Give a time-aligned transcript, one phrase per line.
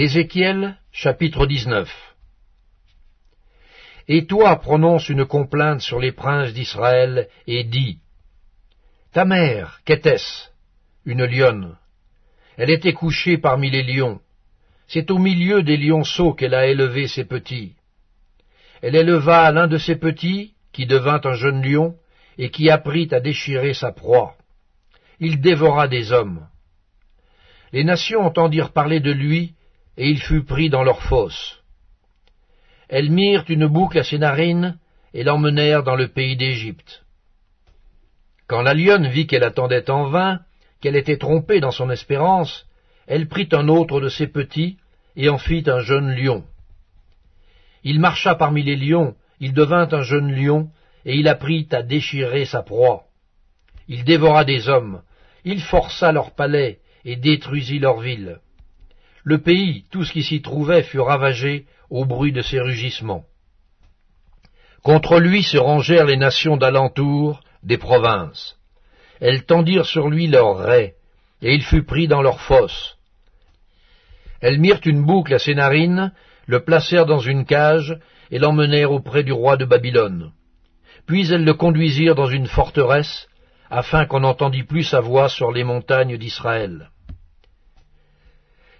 [0.00, 1.92] Ézéchiel chapitre 19
[4.06, 7.98] Et toi prononce une complainte sur les princes d'Israël, et dis,
[9.12, 10.50] Ta mère, qu'était-ce
[11.04, 11.76] Une lionne.
[12.56, 14.20] Elle était couchée parmi les lions.
[14.86, 17.74] C'est au milieu des lionceaux qu'elle a élevé ses petits.
[18.82, 21.96] Elle éleva l'un de ses petits, qui devint un jeune lion,
[22.38, 24.36] et qui apprit à déchirer sa proie.
[25.18, 26.46] Il dévora des hommes.
[27.72, 29.56] Les nations entendirent parler de lui,
[29.98, 31.60] et il fut pris dans leur fosse.
[32.88, 34.78] Elles mirent une boucle à ses narines,
[35.12, 37.04] et l'emmenèrent dans le pays d'Égypte.
[38.46, 40.40] Quand la lionne vit qu'elle attendait en vain,
[40.80, 42.66] qu'elle était trompée dans son espérance,
[43.08, 44.78] elle prit un autre de ses petits,
[45.16, 46.44] et en fit un jeune lion.
[47.82, 50.70] Il marcha parmi les lions, il devint un jeune lion,
[51.04, 53.04] et il apprit à déchirer sa proie.
[53.88, 55.02] Il dévora des hommes,
[55.44, 58.40] il força leurs palais, et détruisit leurs villes.
[59.28, 63.24] Le pays, tout ce qui s'y trouvait, fut ravagé au bruit de ses rugissements.
[64.82, 68.56] Contre lui se rangèrent les nations d'alentour, des provinces.
[69.20, 70.94] Elles tendirent sur lui leurs raies,
[71.42, 72.96] et il fut pris dans leurs fosses.
[74.40, 76.10] Elles mirent une boucle à ses narines,
[76.46, 77.98] le placèrent dans une cage,
[78.30, 80.32] et l'emmenèrent auprès du roi de Babylone.
[81.04, 83.28] Puis elles le conduisirent dans une forteresse,
[83.68, 86.88] afin qu'on n'entendît plus sa voix sur les montagnes d'Israël.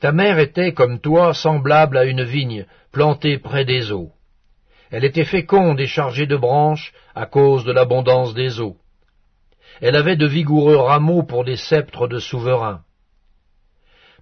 [0.00, 4.10] Ta mère était, comme toi, semblable à une vigne plantée près des eaux.
[4.90, 8.76] Elle était féconde et chargée de branches à cause de l'abondance des eaux.
[9.80, 12.82] Elle avait de vigoureux rameaux pour des sceptres de souverains.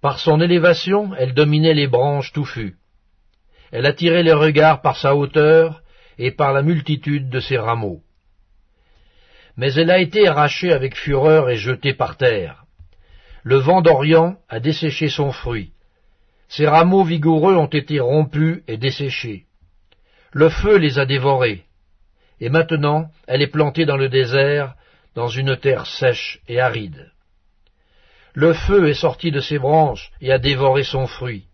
[0.00, 2.76] Par son élévation, elle dominait les branches touffues.
[3.70, 5.82] Elle attirait les regards par sa hauteur
[6.18, 8.00] et par la multitude de ses rameaux.
[9.56, 12.65] Mais elle a été arrachée avec fureur et jetée par terre.
[13.48, 15.70] Le vent d'Orient a desséché son fruit.
[16.48, 19.46] Ses rameaux vigoureux ont été rompus et desséchés.
[20.32, 21.62] Le feu les a dévorés.
[22.40, 24.74] Et maintenant, elle est plantée dans le désert,
[25.14, 27.12] dans une terre sèche et aride.
[28.34, 31.44] Le feu est sorti de ses branches et a dévoré son fruit.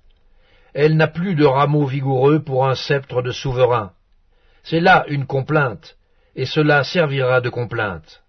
[0.72, 3.92] Elle n'a plus de rameaux vigoureux pour un sceptre de souverain.
[4.62, 5.98] C'est là une complainte,
[6.36, 8.21] et cela servira de complainte.